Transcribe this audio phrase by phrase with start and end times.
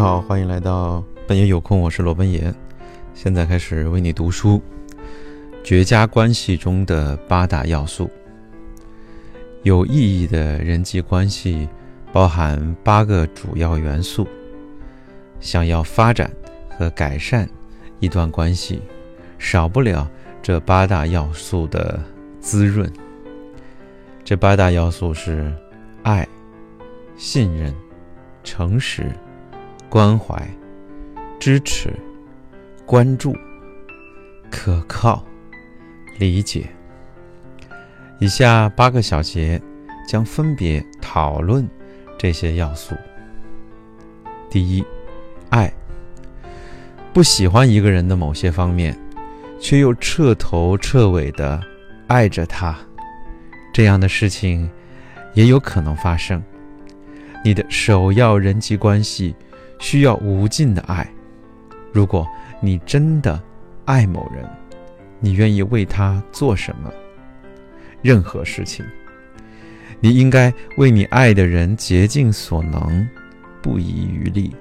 [0.00, 2.50] 好，欢迎来到本爷有空，我是罗本爷，
[3.12, 4.58] 现在开始为你读书。
[5.62, 8.10] 绝佳关系中的八大要素，
[9.62, 11.68] 有意义的人际关系
[12.14, 14.26] 包含八个主要元素。
[15.38, 16.30] 想要发展
[16.70, 17.46] 和改善
[17.98, 18.80] 一段关系，
[19.38, 22.00] 少不了这八大要素的
[22.40, 22.90] 滋润。
[24.24, 25.52] 这八大要素是
[26.04, 26.26] 爱、
[27.18, 27.74] 信任、
[28.42, 29.04] 诚实。
[29.90, 30.40] 关怀、
[31.40, 31.92] 支持、
[32.86, 33.36] 关注、
[34.48, 35.26] 可靠、
[36.16, 36.64] 理解。
[38.20, 39.60] 以下八个小节
[40.06, 41.68] 将分别讨论
[42.16, 42.94] 这些要素。
[44.48, 44.84] 第一，
[45.48, 45.72] 爱。
[47.12, 48.96] 不喜欢一个人的某些方面，
[49.58, 51.60] 却又彻头彻尾的
[52.06, 52.78] 爱着他，
[53.74, 54.70] 这样的事情
[55.34, 56.40] 也有可能发生。
[57.44, 59.34] 你的首要人际关系。
[59.80, 61.04] 需要无尽的爱。
[61.92, 62.24] 如果
[62.60, 63.42] 你真的
[63.84, 64.48] 爱某人，
[65.18, 66.88] 你愿意为他做什么？
[68.00, 68.86] 任何事情，
[69.98, 73.08] 你应该为你爱的人竭尽所能，
[73.60, 74.54] 不遗余力。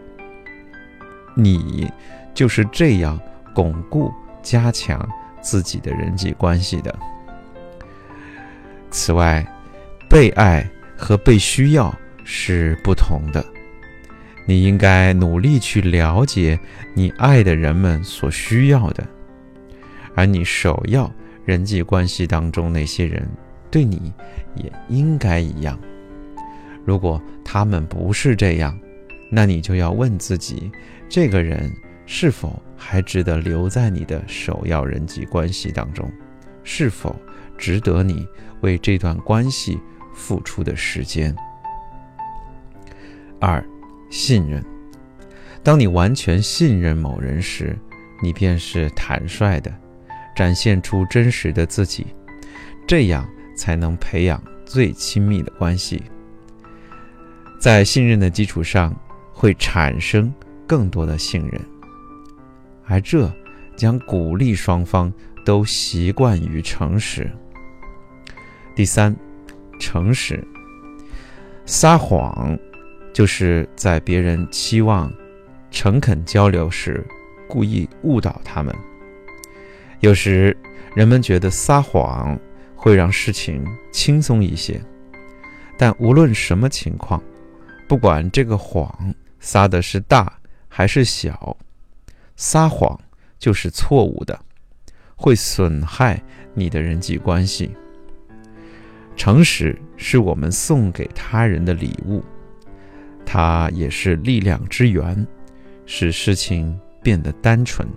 [1.36, 1.90] 你
[2.34, 3.18] 就是这样
[3.54, 5.08] 巩固、加强
[5.40, 6.98] 自己的人际关系的。
[8.90, 9.46] 此外，
[10.10, 13.46] 被爱和被需要是不同的。
[14.50, 16.60] 你应该努力去了解
[16.96, 19.08] 你爱的人们所需要的，
[20.16, 21.14] 而你首要
[21.46, 23.30] 人际关系当中那些人
[23.70, 24.12] 对你
[24.56, 25.80] 也应该一样。
[26.84, 28.76] 如果他们不是这样，
[29.30, 30.72] 那你就要问自己：
[31.08, 31.72] 这个人
[32.08, 36.12] 是否还值得留在你的首要人际关系当中？
[36.64, 37.16] 是否
[37.56, 38.26] 值得你
[38.62, 39.80] 为这段关系
[40.16, 41.36] 付出的时间？
[43.40, 43.64] 二。
[44.10, 44.64] 信任。
[45.64, 47.78] 当你完全信任某人时，
[48.22, 49.74] 你便是坦率的，
[50.36, 52.08] 展现出真实的自己，
[52.88, 56.02] 这样才能培养最亲密的关系。
[57.60, 58.96] 在信任的基础上，
[59.34, 60.34] 会产生
[60.66, 61.62] 更多的信任，
[62.86, 63.32] 而这
[63.76, 65.14] 将鼓励双方
[65.46, 67.30] 都习惯于诚实。
[68.76, 69.14] 第三，
[69.78, 70.42] 诚实，
[71.66, 72.58] 撒谎。
[73.20, 75.14] 就是在别人期望
[75.72, 77.06] 诚恳交流时，
[77.50, 78.74] 故意误导他们。
[80.00, 80.56] 有时
[80.96, 82.40] 人们觉得撒谎
[82.78, 84.82] 会让事情轻松一些，
[85.78, 87.22] 但无论什么情况，
[87.90, 91.58] 不管这个谎撒的是大还是小，
[92.38, 92.98] 撒谎
[93.38, 94.40] 就是错误的，
[95.18, 97.70] 会损害你的人际关系。
[99.18, 102.24] 诚实是我们送给他人的礼物。
[103.32, 105.28] 它也是力量之源，
[105.86, 107.88] 使事情变得单纯。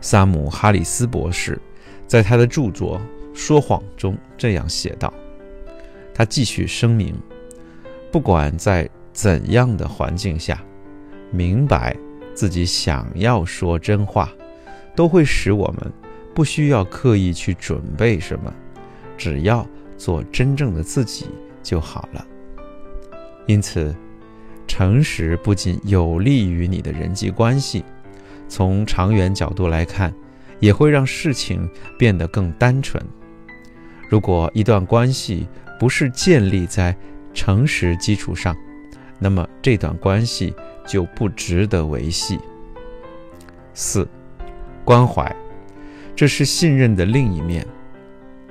[0.00, 1.60] 萨姆·哈里斯博士
[2.06, 2.98] 在他的著作
[3.38, 5.12] 《说谎》中这样写道
[6.14, 7.14] ：“他继续声明，
[8.10, 10.58] 不管在怎样的环境下，
[11.30, 11.94] 明白
[12.32, 14.32] 自己想要说真话，
[14.94, 15.92] 都会使我们
[16.34, 18.50] 不需要刻意去准备什么，
[19.18, 19.66] 只要
[19.98, 21.26] 做真正的自己
[21.62, 22.26] 就好了。”
[23.46, 23.94] 因此，
[24.66, 27.84] 诚实不仅有利于你的人际关系，
[28.48, 30.12] 从长远角度来看，
[30.58, 31.68] 也会让事情
[31.98, 33.02] 变得更单纯。
[34.08, 35.46] 如果一段关系
[35.78, 36.96] 不是建立在
[37.34, 38.56] 诚实基础上，
[39.18, 40.54] 那么这段关系
[40.86, 42.38] 就不值得维系。
[43.74, 44.08] 四，
[44.84, 45.34] 关怀，
[46.14, 47.66] 这是信任的另一面。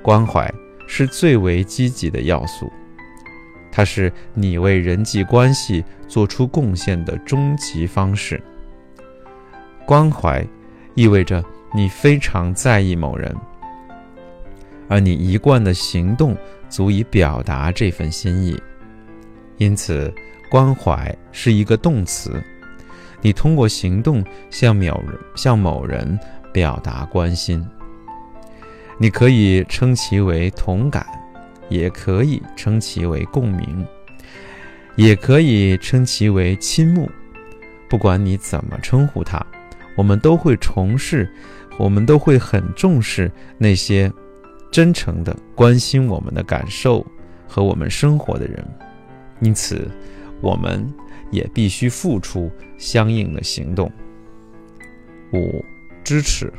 [0.02, 0.52] 关怀
[0.86, 2.70] 是最为积极的要素。
[3.76, 8.42] 它是你为人际关系做出贡献的终极方式。
[9.84, 10.42] 关怀
[10.94, 13.36] 意味着你非常在意某人，
[14.88, 16.34] 而你一贯的行动
[16.70, 18.58] 足以表达这份心意。
[19.58, 20.10] 因此，
[20.50, 22.42] 关怀是一个动词，
[23.20, 26.18] 你通过行动向某人向某人
[26.50, 27.62] 表达关心。
[28.98, 31.06] 你可以称其为同感。
[31.68, 33.86] 也可以称其为共鸣，
[34.96, 37.10] 也可以称其为倾慕。
[37.88, 39.44] 不管你怎么称呼它，
[39.96, 41.32] 我们都会重视，
[41.78, 44.12] 我们都会很重视那些
[44.70, 47.06] 真诚的关心我们的感受
[47.46, 48.66] 和我们生活的人。
[49.40, 49.90] 因此，
[50.40, 50.86] 我们
[51.30, 53.90] 也必须付出相应的行动。
[55.32, 55.64] 五、
[56.02, 56.52] 支持。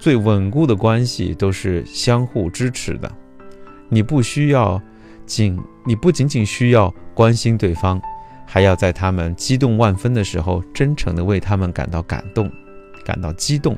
[0.00, 3.12] 最稳固的关系都是相互支持的。
[3.88, 4.80] 你不需要
[5.26, 8.00] 仅，你不仅仅需要关心对方，
[8.46, 12.50] 还要在他们激动万分的时候，真诚地为他们感到感动，
[13.04, 13.74] 感到激动；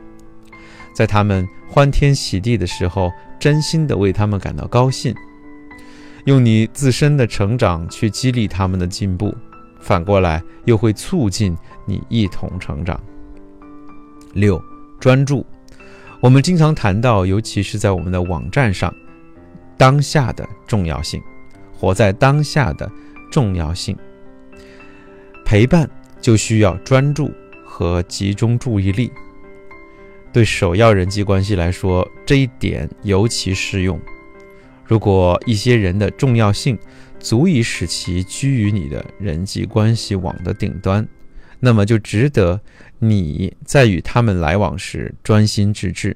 [0.94, 5.14] 在他们欢天喜地的时候，真心地为他们感到高兴。
[6.26, 9.34] 用你自身的成长去激励他们的进步，
[9.80, 13.00] 反过来又会促进你一同成长。
[14.34, 14.62] 六，
[15.00, 15.44] 专注。
[16.20, 18.94] 我们经常谈到，尤其是在我们的网站上，
[19.80, 21.22] 当下的重要性，
[21.72, 22.92] 活在当下的
[23.32, 23.96] 重要性。
[25.42, 25.88] 陪伴
[26.20, 27.32] 就需要专注
[27.64, 29.10] 和集中注意力。
[30.34, 33.98] 对首要人际关系来说，这一点尤其适用。
[34.84, 36.78] 如果一些人的重要性
[37.18, 41.08] 足以使其居于你的人际关系网的顶端，
[41.58, 42.60] 那么就值得
[42.98, 46.14] 你在与他们来往时专心致志，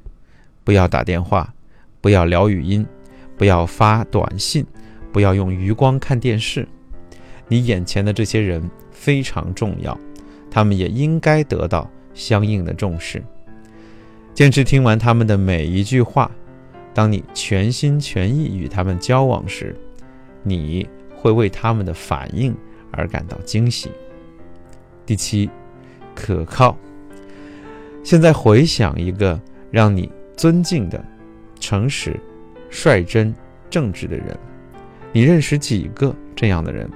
[0.64, 1.54] 不要打电话，
[2.02, 2.86] 不要聊语音，
[3.36, 4.64] 不要发短信，
[5.12, 6.66] 不要用余光看电视。
[7.48, 8.70] 你眼前的这些人。
[9.04, 9.98] 非常重要，
[10.50, 13.22] 他们也应该得到相应的重视。
[14.32, 16.30] 坚持听完他们的每一句话。
[16.94, 19.76] 当你全心全意与他们交往时，
[20.42, 22.56] 你会为他们的反应
[22.92, 23.90] 而感到惊喜。
[25.04, 25.50] 第七，
[26.14, 26.78] 可靠。
[28.02, 29.38] 现在回想一个
[29.70, 31.04] 让你尊敬的、
[31.60, 32.18] 诚实、
[32.74, 33.32] 率真、
[33.70, 34.36] 正直的人，
[35.12, 36.90] 你认识几个这样的人？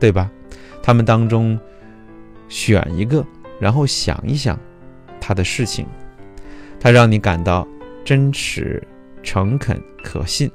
[0.00, 0.28] 对吧？
[0.82, 1.56] 他们当中
[2.48, 3.24] 选一个，
[3.60, 4.58] 然后想一想
[5.20, 5.86] 他的事情，
[6.80, 7.68] 他让你感到
[8.04, 8.82] 真实、
[9.22, 10.50] 诚恳、可信。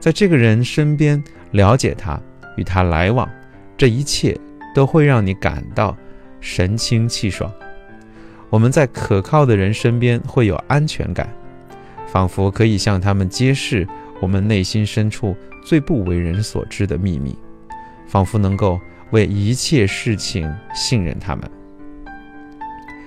[0.00, 2.18] 在这个人身边了解他，
[2.56, 3.28] 与他来往，
[3.76, 4.34] 这一切
[4.74, 5.94] 都会让你感到
[6.40, 7.52] 神清气爽。
[8.48, 11.28] 我们在可靠的人身边会有安全感，
[12.12, 13.88] 仿佛可以向他们揭示
[14.20, 17.36] 我们内心深处最不为人所知的秘密，
[18.06, 18.78] 仿佛能够。
[19.12, 21.50] 为一切事情信任他们，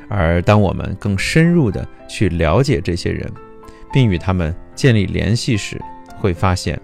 [0.08, 3.28] 而当我们更深入的去了解这些人，
[3.92, 5.82] 并与他们建立联系时，
[6.16, 6.80] 会发现，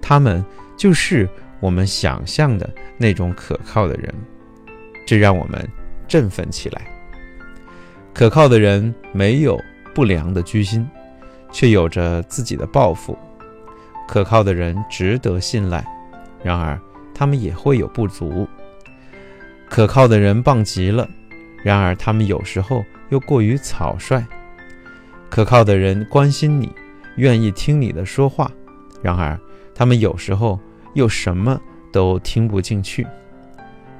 [0.00, 0.42] 他们
[0.78, 1.28] 就是
[1.60, 4.14] 我们想象的那种可靠的人，
[5.04, 5.68] 这让我们
[6.08, 6.86] 振奋起来。
[8.14, 9.60] 可靠的人没有
[9.94, 10.88] 不良的居心，
[11.54, 13.16] 却有着自己的抱负。
[14.06, 15.82] 可靠的人值得信赖，
[16.42, 16.78] 然而。
[17.16, 18.44] 他们也会有不足，
[19.70, 21.08] 可靠的人棒极了，
[21.62, 24.20] 然而他们有时候又过于草率。
[25.30, 26.72] 可靠的人关心你，
[27.14, 28.50] 愿意听你的说话，
[29.00, 29.38] 然而
[29.72, 30.58] 他们有时候
[30.94, 31.56] 又什么
[31.92, 33.06] 都听不进去。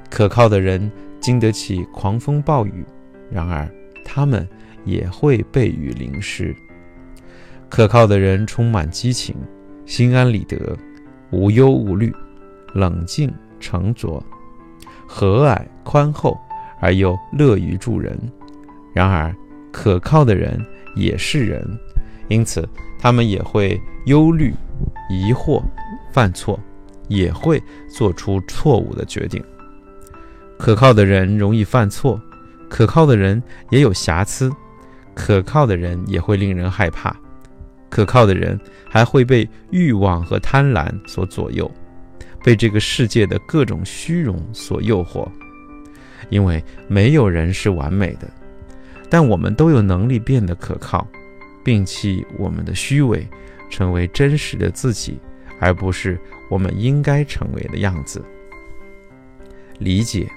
[0.09, 0.91] 可靠的人
[1.21, 2.85] 经得起狂风暴雨，
[3.31, 3.65] 然而
[4.03, 4.45] 他们
[4.83, 6.53] 也会被雨淋湿。
[7.75, 9.35] 可靠的人充满激情，
[9.85, 10.77] 心安理得，
[11.29, 12.09] 无忧无虑。
[12.73, 13.29] 冷静、
[13.59, 14.23] 沉着、
[15.05, 16.39] 和蔼、宽厚，
[16.79, 18.17] 而又乐于助人。
[18.93, 19.35] 然而，
[19.73, 21.67] 可靠的人也是人，
[22.29, 22.65] 因此
[22.97, 24.53] 他们也会忧虑、
[25.09, 25.61] 疑惑、
[26.13, 26.57] 犯错，
[27.09, 29.43] 也会做出错误的决定。
[30.57, 32.17] 可靠的人容易犯错，
[32.69, 34.49] 可靠的人也有瑕疵，
[35.13, 37.13] 可靠的人也会令人害怕，
[37.95, 38.59] 可靠的人
[38.89, 41.71] 还会被欲望和贪婪所左右。
[42.43, 45.25] 被这个世界的各种虚荣所诱惑，
[46.29, 48.29] 因为没有人是完美的，
[49.09, 51.07] 但我们都有能力变得可靠，
[51.63, 53.25] 摒弃我们的虚伪，
[53.69, 55.17] 成为真实的自己，
[55.61, 58.21] 而不是我们应该成为的样子。
[59.79, 60.29] 理解，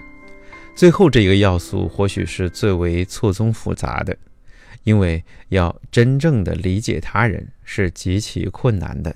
[0.77, 4.17] 最后这一个要素或许是最为错综复杂的，
[4.89, 9.15] 因为要真正的理解他人是极其困难的，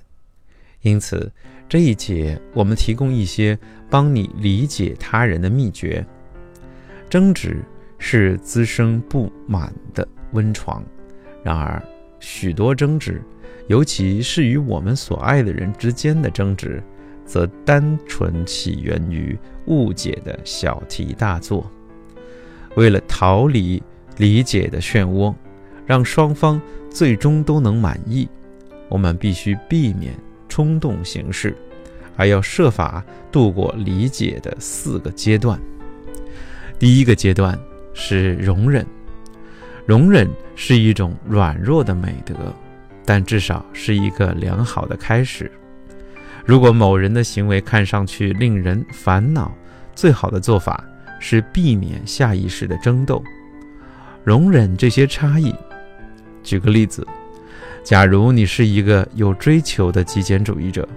[0.82, 1.32] 因此。
[1.66, 6.04] 这一节我们提供一些帮你理解他人的秘诀。
[7.08, 7.64] 争执
[7.96, 10.84] 是滋生不满的温床，
[11.42, 11.82] 然而
[12.20, 13.22] 许多争执，
[13.68, 16.82] 尤其是与我们所爱的人之间的争执，
[17.24, 19.38] 则单纯起源于
[19.68, 21.66] 误解的小题大做。
[22.76, 23.82] 为了逃离
[24.18, 25.34] 理解的漩涡，
[25.86, 26.60] 让双方
[26.90, 28.28] 最终都能满意，
[28.88, 30.12] 我们必须避免。
[30.48, 31.56] 冲动行事，
[32.14, 35.58] 还要设法度过理解的四个阶段。
[36.78, 37.58] 第一个阶段
[37.94, 38.86] 是容忍，
[39.86, 42.34] 容忍是一种软弱的美德，
[43.06, 45.50] 但至少是一个良好的开始。
[46.44, 49.50] 如果某人的行为看上去令人烦恼，
[49.94, 50.84] 最好的做法
[51.18, 53.24] 是避免下意识的争斗，
[54.22, 55.54] 容忍这些差异。
[56.42, 57.06] 举个例子。
[57.84, 60.88] 假如你是一个有追求的极简主义者，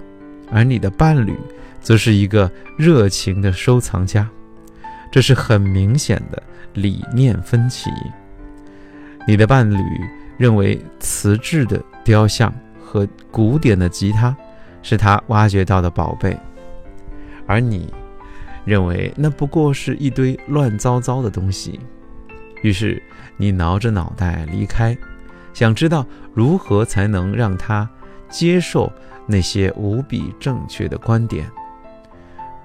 [0.50, 1.36] 而你的伴侣
[1.80, 4.28] 则是一个热情的收藏家。
[5.10, 6.42] 这是很明显的
[6.74, 7.90] 理念分歧。
[9.26, 9.82] 你的伴侣
[10.36, 14.36] 认为瓷质的雕像和古典的吉他
[14.82, 16.38] 是他挖掘到的宝贝，
[17.46, 17.92] 而你
[18.64, 21.80] 认为那不过是一堆乱糟糟的东西。
[22.62, 23.02] 于是
[23.36, 24.96] 你挠着脑袋离开，
[25.56, 27.88] 想知道如何才能让他
[28.28, 28.92] 接受
[29.26, 31.50] 那些无比正确的观点。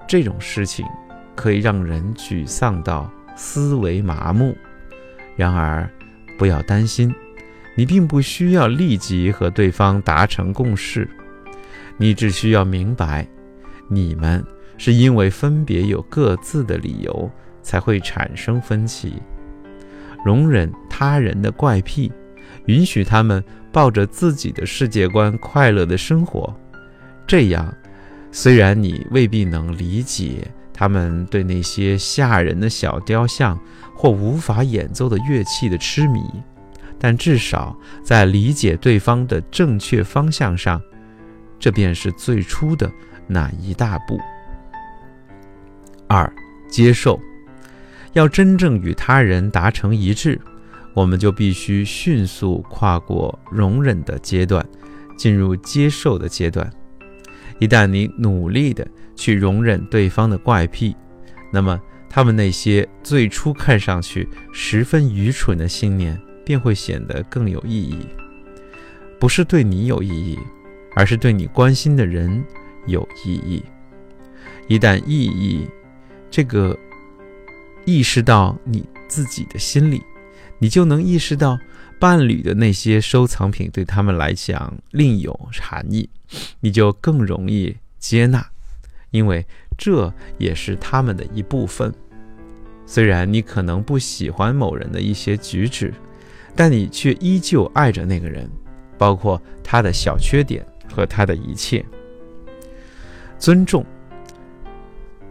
[0.05, 0.85] 这种事情
[1.33, 4.53] 可以让人沮丧到思维麻木。
[5.37, 5.89] 然而，
[6.37, 7.15] 不要担心，
[7.77, 11.09] 你并不需要立即和对方达成共识，
[11.95, 13.25] 你只需要明白，
[13.87, 14.45] 你们
[14.77, 17.31] 是因为分别有各自的理由
[17.63, 19.13] 才会产生分歧。
[20.25, 22.11] 容忍他人的怪癖，
[22.65, 26.53] 允许他们抱着自己的世界观快乐的生活。
[27.25, 27.73] 这样，
[28.31, 33.59] 虽然你未必能理解他们对那些吓人的小雕像
[33.95, 36.21] 或无法演奏的乐器的痴迷，
[36.99, 40.81] 但至少在理解对方的正确方向上，
[41.59, 42.91] 这便是最初的
[43.27, 44.19] 那一大步。
[46.07, 46.31] 二，
[46.69, 47.19] 接受。
[48.13, 50.37] 要真正与他人达成一致，
[50.93, 54.65] 我们就必须迅速跨过容忍的阶段，
[55.17, 56.69] 进入接受的阶段。
[57.59, 60.95] 一旦你努力地去容忍对方的怪癖，
[61.51, 61.79] 那么
[62.09, 68.07] 他们那些最初看上去十分愚蠢的信念便会显得更有意义。
[69.19, 70.39] 不是对你有意义，
[70.95, 72.43] 而是对你关心的人
[72.85, 73.63] 有意义。
[74.67, 75.67] 一旦意义
[76.29, 76.77] 这个。
[77.83, 80.03] 意识到你自己的心里，
[80.61, 81.59] 你就能意识到
[81.99, 86.07] 伴侣的那些收藏品对他们来讲另有含义，
[86.59, 88.45] 你就更容易接纳，
[89.09, 89.43] 因为
[89.75, 91.91] 这也是他们的一部分。
[92.85, 95.91] 虽然你可能不喜欢某人的一些举止，
[96.55, 98.47] 但你却依旧爱着那个人，
[98.99, 100.63] 包括他的小缺点
[100.93, 101.83] 和他的一切。
[103.39, 103.83] 尊重，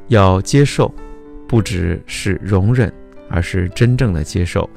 [0.08, 0.92] 要接受。
[1.46, 2.92] 不只是容忍，
[3.28, 4.70] 而是真正的接受。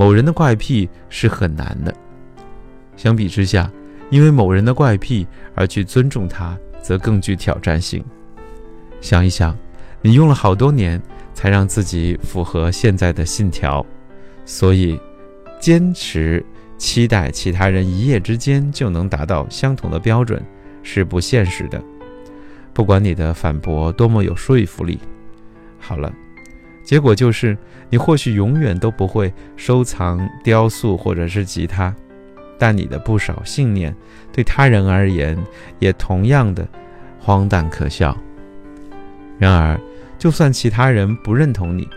[0.00, 1.94] 某人的怪癖是很难的。
[2.96, 3.70] 相比之下，
[4.08, 8.02] 因为某人的怪癖而去尊重他，则更具挑战性。
[9.02, 9.54] 想一想，
[10.00, 10.98] 你用了好多年
[11.34, 13.84] 才让自己符合现在的信条，
[14.46, 14.98] 所以
[15.60, 16.42] 坚持
[16.78, 20.42] 期待其他人一夜之间就能达到相同的标准
[20.82, 21.78] 是不现实的。
[22.72, 24.98] 不管你的反驳多么有说服力。
[25.78, 26.10] 好了，
[26.90, 27.56] 结果就是
[27.88, 31.94] 你或许永远都不会收藏雕塑或者是吉他，
[32.58, 33.94] 但你的不少信念
[34.32, 35.38] 对他人而言
[35.78, 36.66] 也同样的
[37.20, 38.16] 荒诞可笑。
[39.38, 39.80] 然而，
[40.18, 41.88] 就算其他人不认同你，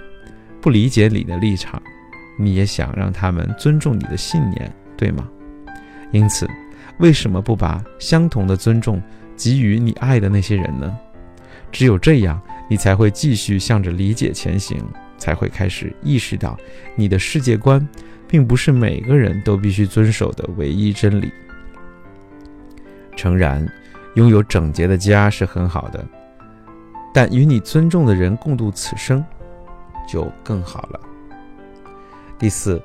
[0.62, 1.82] 不理解你的立场，
[2.38, 5.28] 你也想让他们尊重你的信念，对吗？
[6.12, 6.48] 因此，
[7.00, 9.02] 为什么不把相同的尊重
[9.36, 10.96] 给予你爱的那些人呢？
[11.72, 12.40] 只有这样。
[12.68, 14.84] 你才会继续向着理解前行，
[15.18, 16.58] 才会开始意识到，
[16.96, 17.88] 你的世界观
[18.28, 21.32] 并不是每个人都必须遵守的唯一真理。
[23.16, 23.68] 诚然，
[24.16, 26.06] 拥有整洁的家是很好的，
[27.14, 29.24] 但与你尊重的人共度此生，
[30.08, 31.00] 就更好了。
[32.40, 32.82] 第四，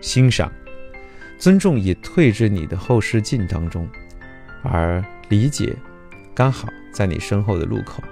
[0.00, 0.50] 欣赏、
[1.38, 3.86] 尊重已退至你的后视镜当中，
[4.62, 5.76] 而理解
[6.34, 8.02] 刚好在你身后的路口。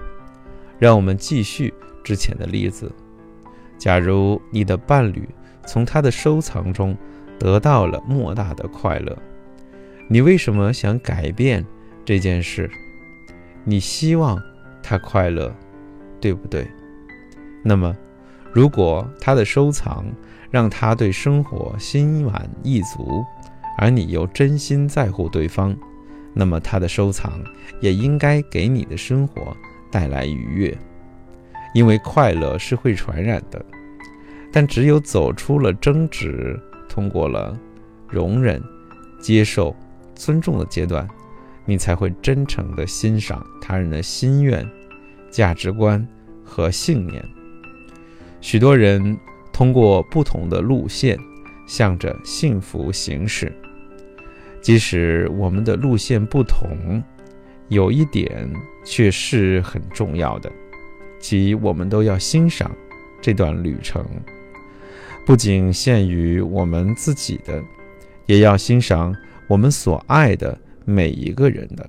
[0.79, 2.91] 让我们继续之前的例子。
[3.79, 5.29] 假如你的伴侣
[5.67, 6.97] 从他的收藏中
[7.39, 9.17] 得到了莫大的快乐，
[10.09, 11.65] 你为什么想改变
[12.05, 12.71] 这件事？
[13.65, 14.41] 你希望
[14.83, 15.55] 他快乐，
[16.21, 16.67] 对不对？
[17.63, 17.97] 那么，
[18.53, 20.05] 如果他的收藏
[20.51, 23.25] 让他对生活心满意足，
[23.79, 25.77] 而你又真心在乎对方，
[26.33, 27.33] 那么他的收藏
[27.81, 29.57] 也应该给你的生活。
[29.95, 30.77] 带来愉悦，
[31.73, 33.65] 因为快乐是会传染的。
[34.51, 37.57] 但只有走出了争执，通过了
[38.09, 38.61] 容忍、
[39.21, 39.73] 接受、
[40.13, 41.07] 尊重的阶段，
[41.65, 44.69] 你才会真诚地欣赏他人的心愿、
[45.31, 46.05] 价值观
[46.45, 47.25] 和信念。
[48.41, 49.17] 许多人
[49.53, 51.17] 通过不同的路线，
[51.69, 53.53] 向着幸福行驶。
[54.61, 57.01] 即使我们的路线不同。
[57.69, 58.51] 有一点
[58.85, 60.51] 却是很重要的，
[61.19, 62.71] 即我们都要欣赏
[63.21, 64.05] 这段旅程，
[65.25, 67.63] 不仅限于我们自己的，
[68.27, 69.15] 也要欣赏
[69.49, 71.89] 我们所爱的每一个人的。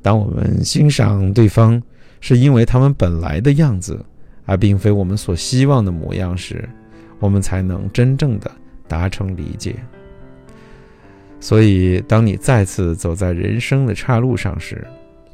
[0.00, 1.82] 当我们欣赏对方
[2.20, 4.02] 是因为他们本来的样子，
[4.46, 6.66] 而并非我们所希望的模样时，
[7.18, 8.50] 我们才能真正的
[8.88, 9.76] 达成理解。
[11.46, 14.84] 所以，当你再次走在人生的岔路上时，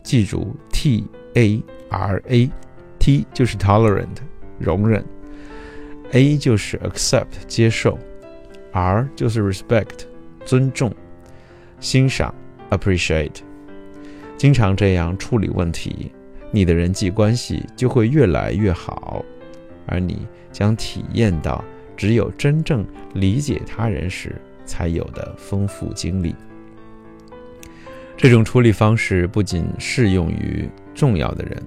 [0.03, 4.19] 记住 T A R A，T 就是 tolerant
[4.59, 5.03] 容忍
[6.11, 7.99] ，A 就是 accept 接受
[8.73, 10.01] ，R 就是 respect
[10.45, 10.95] 尊重、
[11.81, 12.35] 欣赏
[12.69, 13.41] appreciate。
[14.37, 16.13] 经常这样处理问题，
[16.51, 19.25] 你的人际关系就会越来越好，
[19.87, 21.65] 而你将体验到
[21.97, 24.37] 只有真正理解他人时。
[24.65, 26.35] 才有的丰富经历。
[28.17, 31.63] 这种处理方式不仅适用于重要的人，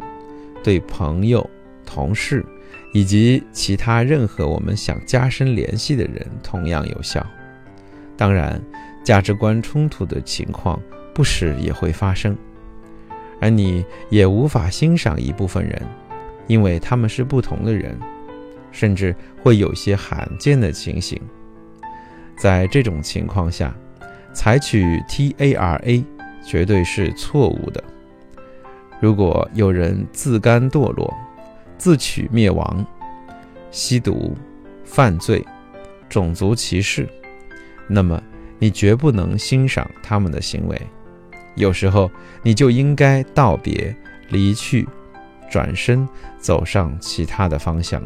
[0.64, 1.48] 对朋友、
[1.86, 2.46] 同事
[2.94, 7.26] 以及其他任何我们想加深联系的人同样有效。
[8.16, 8.62] 当然，
[9.04, 10.82] 价值观冲突的情况
[11.14, 12.38] 不时也会发生，
[13.42, 15.82] 而你也无法欣赏一部分人，
[16.48, 18.00] 因为他们是不同的人，
[18.72, 21.20] 甚至会有些罕见的情形。
[22.38, 23.74] 在这种情况下，
[24.34, 26.06] 采取 T A R A
[26.46, 27.84] 绝对是错误的。
[29.00, 31.14] 如果有人自甘堕落、
[31.78, 32.86] 自取灭亡、
[33.72, 34.36] 吸毒、
[34.84, 35.46] 犯罪、
[36.10, 37.08] 种族歧视，
[37.88, 38.22] 那么
[38.60, 40.82] 你绝不能欣赏他们的行为。
[41.56, 42.12] 有时候，
[42.44, 43.96] 你就应该道别、
[44.30, 44.88] 离去、
[45.50, 48.02] 转身，走上其他的方向。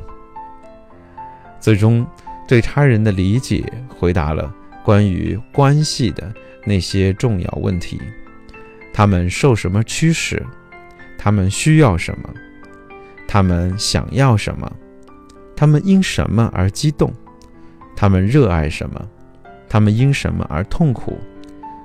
[1.60, 2.06] 最终。
[2.50, 4.52] 对他人的理解，回答了
[4.84, 6.34] 关于关系的
[6.66, 8.02] 那些重要问题：
[8.92, 10.44] 他们受什么驱使？
[11.16, 12.28] 他们需要什么？
[13.28, 14.68] 他们想要什么？
[15.56, 17.14] 他们因什么而激动？
[17.96, 19.08] 他们热爱什么？
[19.70, 21.20] 他们因什么而痛苦？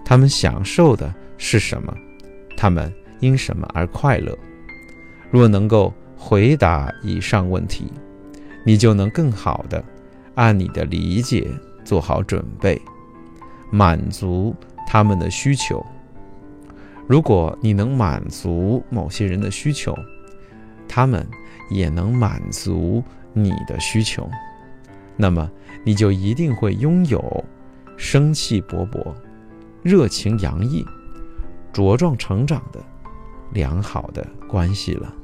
[0.02, 1.94] 他们享受的是什么？
[2.56, 4.34] 他们因什么而快乐？
[5.30, 7.92] 若能够回答以上问题，
[8.64, 9.84] 你就能更好的。
[10.34, 11.48] 按你的理解
[11.84, 12.80] 做好准备，
[13.70, 14.54] 满足
[14.86, 15.84] 他们的需求。
[17.06, 19.94] 如果你能满足某些人的需求，
[20.88, 21.26] 他们
[21.70, 24.28] 也能满足你的需求，
[25.16, 25.50] 那么
[25.84, 27.44] 你就一定会拥有
[27.96, 29.14] 生气勃勃、
[29.82, 30.84] 热情洋溢、
[31.72, 32.80] 茁壮成长的
[33.52, 35.14] 良好的关系了。